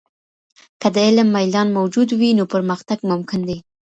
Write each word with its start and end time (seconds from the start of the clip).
که 0.81 0.87
د 0.95 0.97
علم 1.07 1.27
ميلان 1.35 1.67
موجود 1.77 2.09
وي، 2.19 2.29
نو 2.37 2.43
پرمختګ 2.53 2.99
ممکن 3.11 3.39
دی. 3.47 3.57